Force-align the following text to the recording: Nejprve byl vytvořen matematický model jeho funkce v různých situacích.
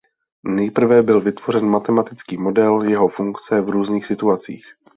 Nejprve 0.47 1.01
byl 1.03 1.21
vytvořen 1.21 1.65
matematický 1.65 2.37
model 2.37 2.81
jeho 2.83 3.07
funkce 3.07 3.61
v 3.61 3.69
různých 3.69 4.05
situacích. 4.07 4.63